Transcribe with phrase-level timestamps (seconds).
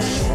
[0.00, 0.27] Yeah.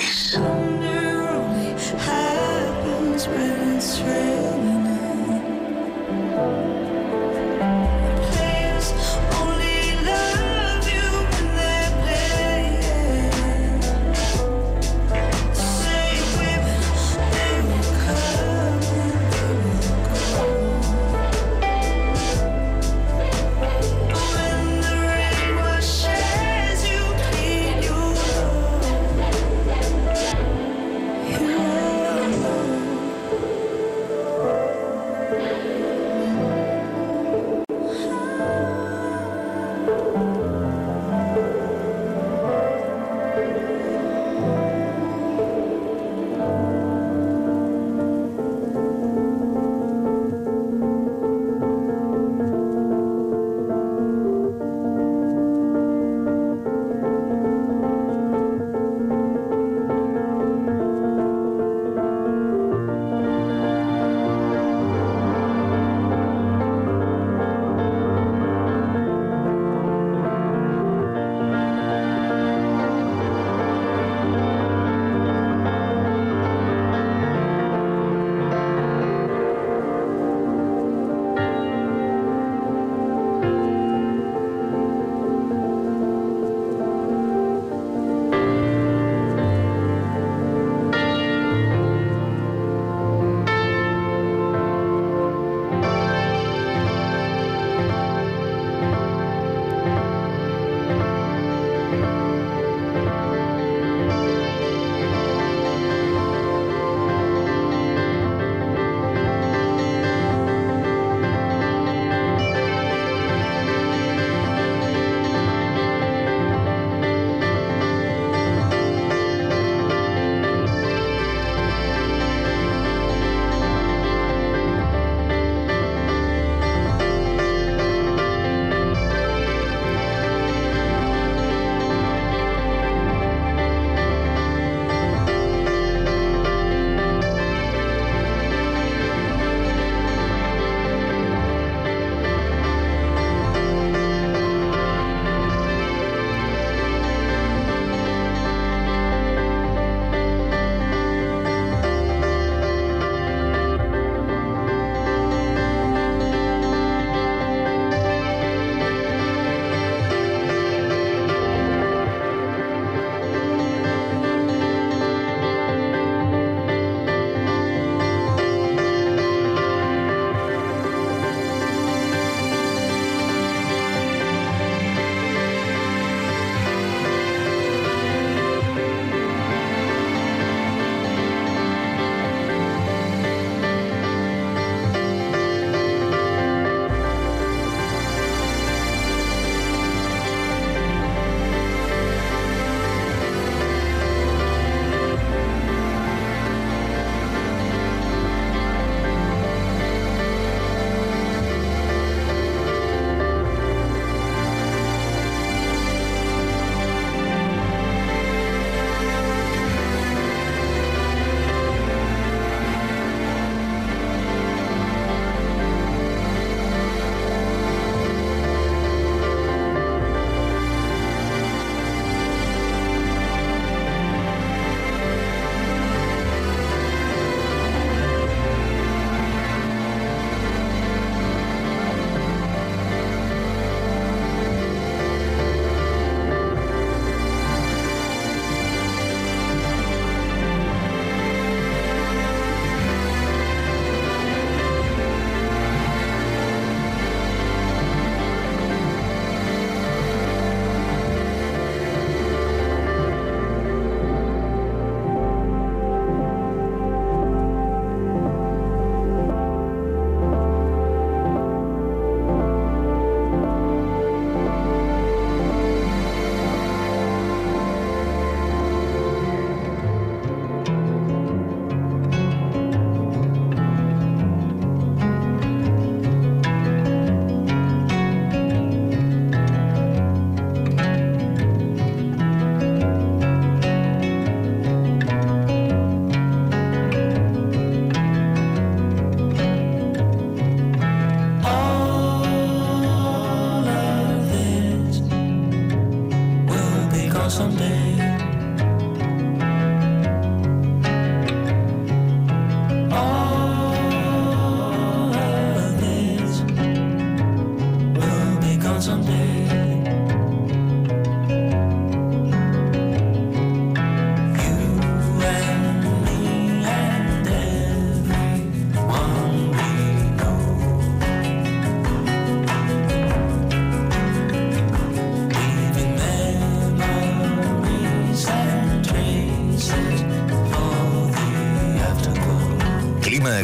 [0.00, 0.36] grace.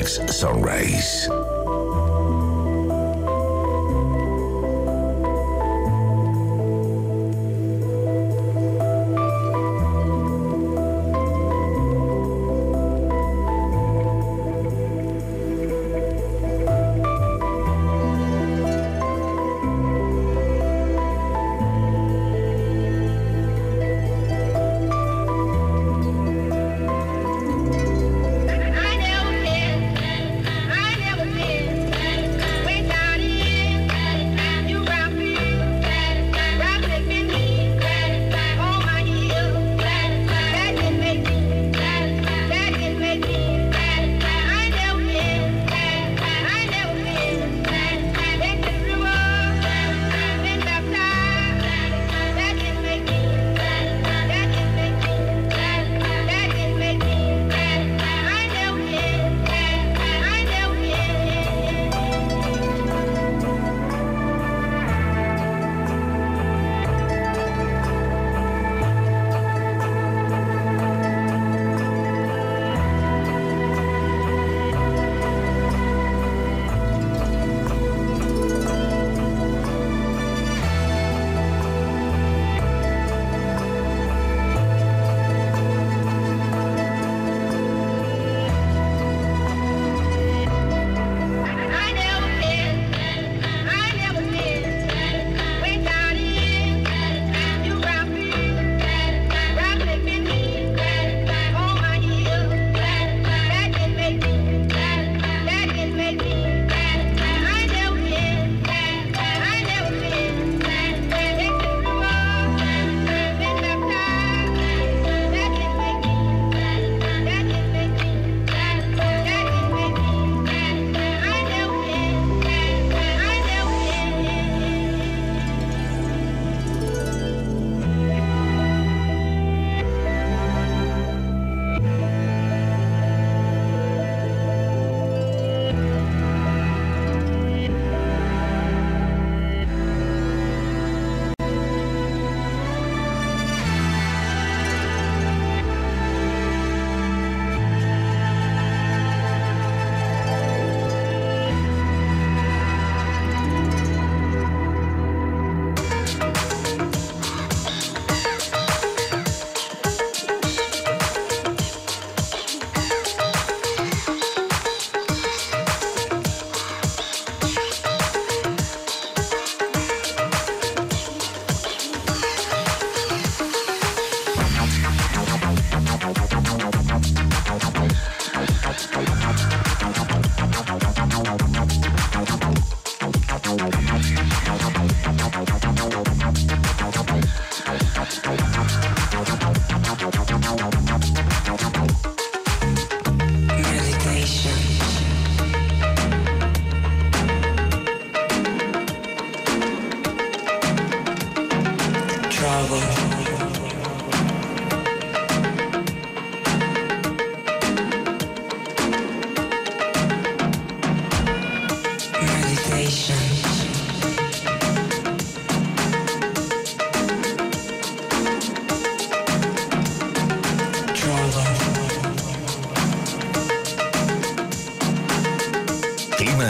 [0.00, 1.39] Climax Sunrise.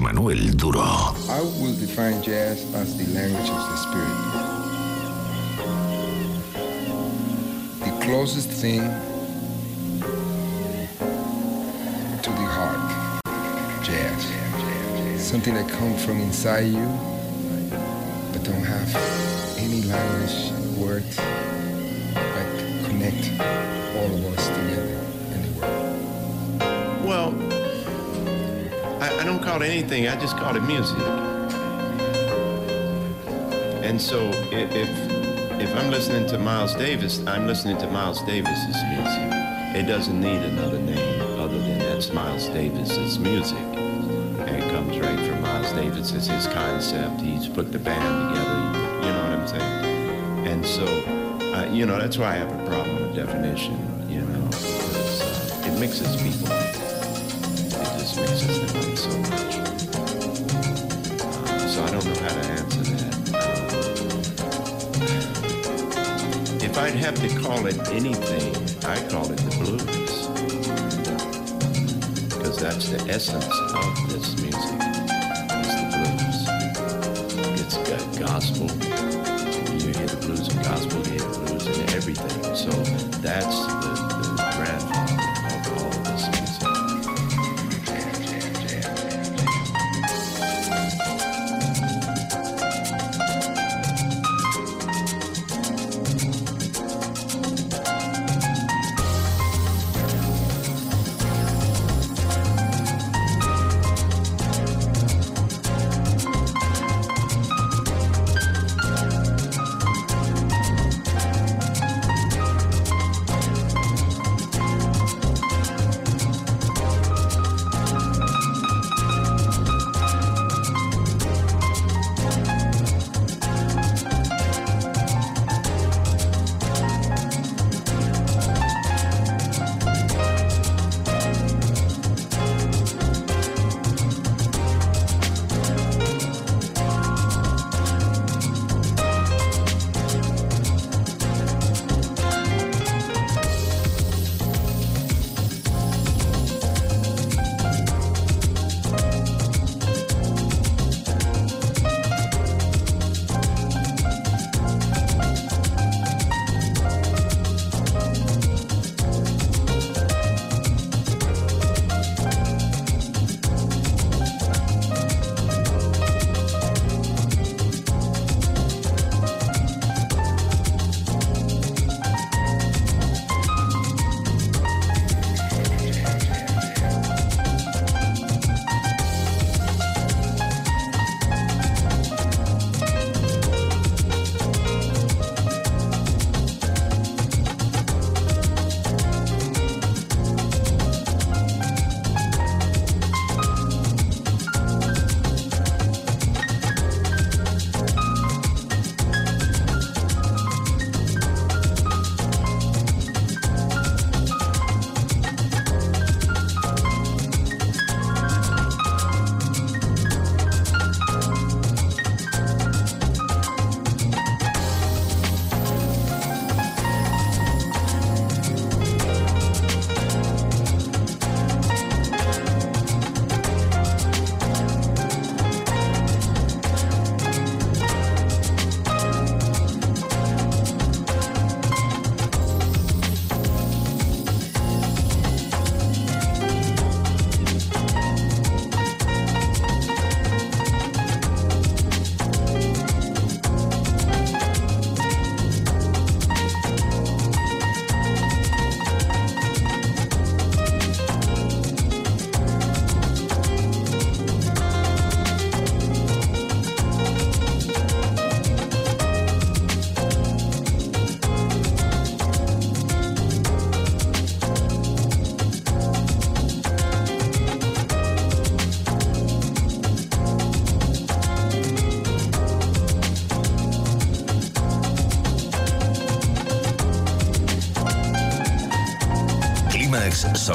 [0.00, 0.80] Manuel Duro.
[0.80, 4.18] I will define jazz as the language of the spirit.
[7.80, 8.80] The closest thing
[12.22, 13.24] to the heart.
[13.84, 15.20] Jazz.
[15.20, 16.86] Something that comes from inside you,
[18.32, 18.94] but don't have
[19.58, 21.18] any language, words
[29.62, 30.08] anything.
[30.08, 30.98] I just call it music.
[33.82, 34.88] And so if, if
[35.60, 39.32] if I'm listening to Miles Davis, I'm listening to Miles Davis's music.
[39.74, 43.58] It doesn't need another name other than that's Miles Davis's music.
[43.58, 46.12] And it comes right from Miles Davis.
[46.12, 47.20] It's his concept.
[47.20, 49.06] He's put the band together.
[49.06, 50.46] You know what I'm saying?
[50.46, 50.86] And so,
[51.54, 53.76] uh, you know, that's why I have a problem with definition,
[54.08, 58.67] you know, because uh, it mixes people It just mixes them
[66.88, 70.28] I'd have to call it anything, I call it the blues.
[72.30, 74.80] Because that's the essence of this music.
[75.52, 76.48] It's the blues.
[77.60, 78.68] It's got gospel.
[79.76, 82.56] You hear the blues and gospel, you hear the blues and everything.
[82.56, 82.70] So
[83.20, 83.77] that's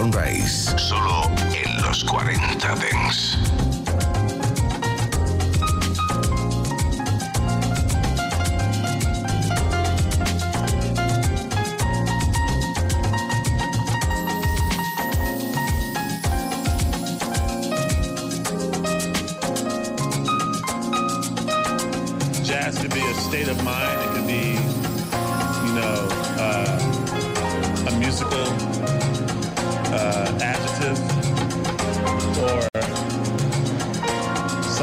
[0.04, 1.13] Sunrise, solo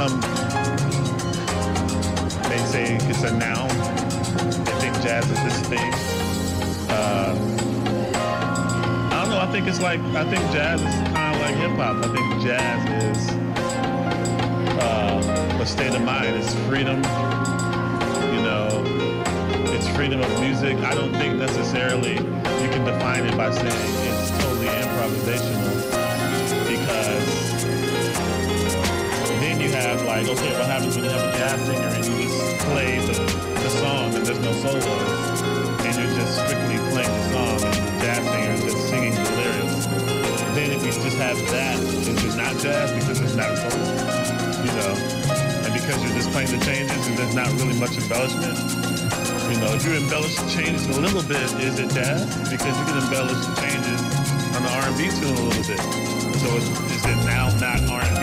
[0.09, 0.20] some
[2.48, 3.68] may say it's a noun.
[4.64, 5.92] They think jazz is this thing.
[6.88, 7.36] Uh,
[9.12, 9.40] I don't know.
[9.40, 12.03] I think it's like I think jazz is kind of like hip hop.
[12.03, 13.28] I think jazz is
[14.80, 16.34] uh, a state of mind.
[16.34, 16.96] It's freedom
[18.34, 18.68] you know,
[19.76, 20.78] it's freedom of music.
[20.78, 25.70] I don't think necessarily you can define it by saying it's totally improvisational
[29.81, 32.99] have like, okay, what happens when you have a jazz singer and you just play
[32.99, 33.14] the,
[33.62, 35.43] the song and there's no solos
[35.85, 39.31] and you're just strictly playing the song and the jazz singer is just singing the
[39.41, 39.87] lyrics.
[40.55, 43.85] Then if you just have that, it's just not jazz because it's not a solo?
[44.64, 45.20] You know?
[45.64, 48.59] and because you're just playing the changes and there's not really much embellishment.
[49.51, 52.26] You know, if you embellish the changes a little bit, is it jazz?
[52.51, 54.01] Because you can embellish the changes
[54.55, 55.81] on the R&B tune a little bit.
[56.41, 58.20] So is, is it now not R&B?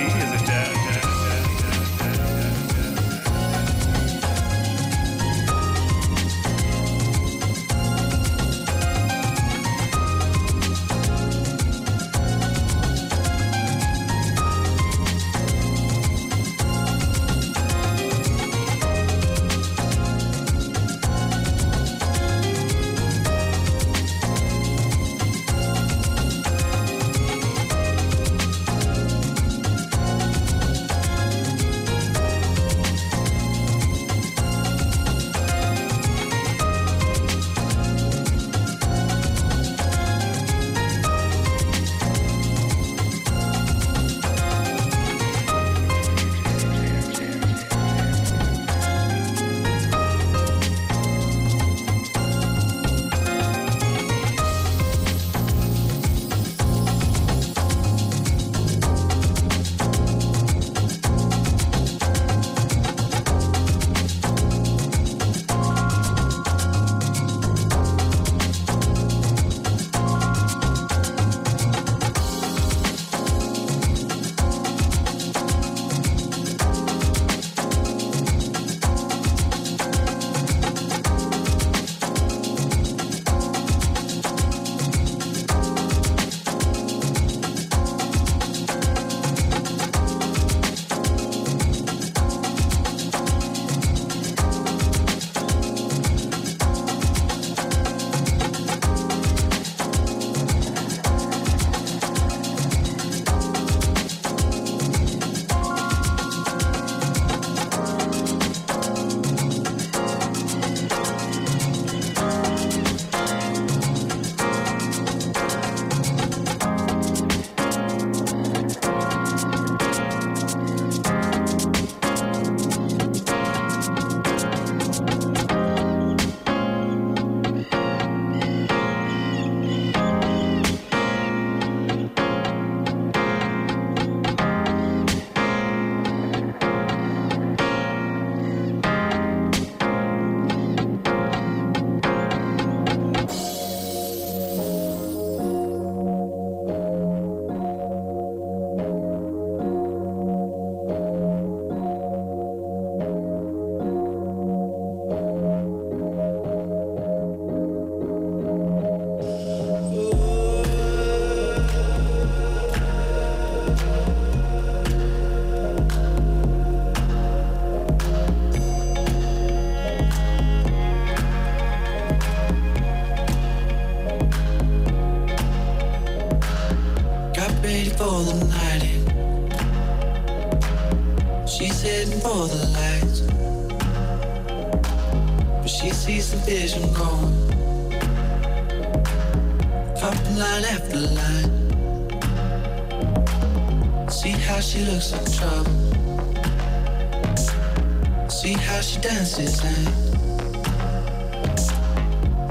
[198.78, 199.88] how she dances and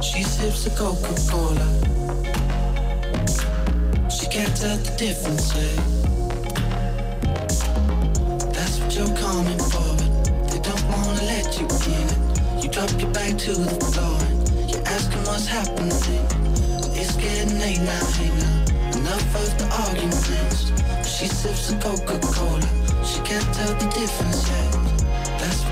[0.02, 1.66] she sips a Coca-Cola.
[4.10, 5.54] She can't tell the difference.
[5.54, 5.76] Eh?
[8.56, 9.90] That's what you're coming for,
[10.36, 12.08] but they don't wanna let you in.
[12.60, 14.18] You drop your bag to the floor
[14.66, 15.92] you're asking what's happening.
[16.98, 18.98] It's getting late now, hey now.
[18.98, 20.72] Enough of the arguments.
[21.08, 22.68] She sips a Coca-Cola.
[23.04, 24.50] She can't tell the difference.
[24.50, 24.65] Eh?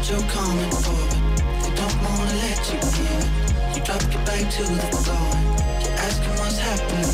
[0.04, 1.16] what you're coming for, it.
[1.62, 3.24] they don't wanna let you in.
[3.74, 5.30] You drop your back to the floor,
[5.80, 7.08] you're asking what's happening.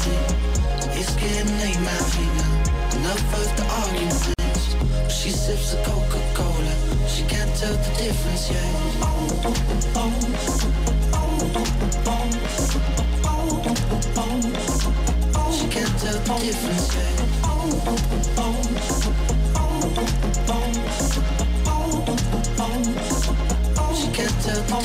[0.99, 2.99] It's getting late now, hey now.
[2.99, 4.35] Enough of the arguments.
[5.09, 6.75] She sips a Coca-Cola,
[7.07, 8.75] she can't tell the difference yet.
[15.53, 18.20] She can't tell the difference yet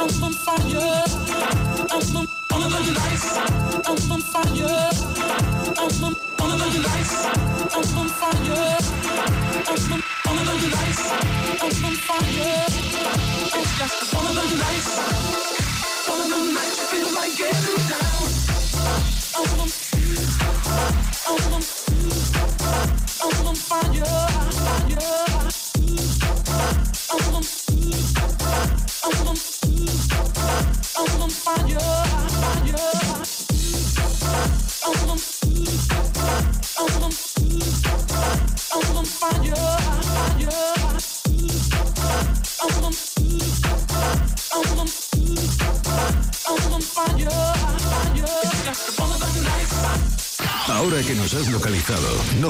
[0.00, 1.04] I'm on fire.
[1.90, 3.36] I'm on all about your lights.
[3.84, 4.90] I'm on fire.
[5.76, 7.24] I'm on all about your lights.
[7.76, 8.78] I'm on fire.
[9.68, 11.10] I'm on all about your lights.
[11.60, 12.64] I'm on fire.
[13.60, 14.98] It's just all about your lights.
[16.08, 16.78] All about your lights.
[16.78, 18.29] You feel like getting down.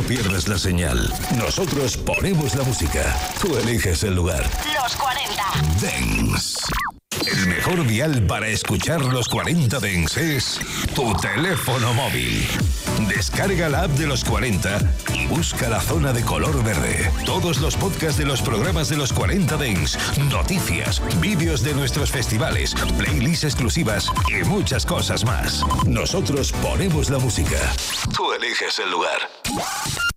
[0.01, 1.12] No pierdas la señal.
[1.36, 3.16] Nosotros ponemos la música.
[3.40, 4.48] Tú eliges el lugar.
[4.74, 5.42] Los 40.
[5.80, 6.59] Dance.
[7.26, 10.61] El mejor dial para escuchar los 40 Dance es
[10.94, 12.46] tu teléfono móvil.
[13.09, 14.78] Descarga la app de los 40
[15.09, 17.11] y busca la zona de color verde.
[17.24, 22.74] Todos los podcasts de los programas de los 40 Dance, noticias, vídeos de nuestros festivales,
[22.99, 25.64] playlists exclusivas y muchas cosas más.
[25.87, 27.59] Nosotros ponemos la música.
[28.14, 29.31] Tú eliges el lugar.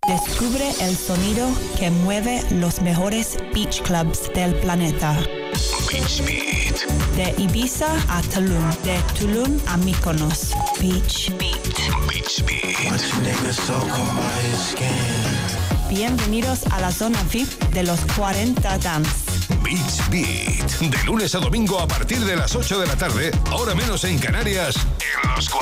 [0.08, 1.48] Descubre el sonido
[1.78, 5.16] que mueve los mejores beach clubs del planeta.
[5.90, 6.74] Beach Beat.
[7.16, 10.52] De Ibiza a Tulum, de Tulum a Mykonos.
[10.80, 11.73] Beach Beat.
[15.90, 19.10] Bienvenidos a la zona VIP de los 40 Dance.
[19.62, 20.70] Beach Beat.
[20.80, 24.18] De lunes a domingo a partir de las 8 de la tarde, hora menos en
[24.18, 25.54] Canarias, en los 40.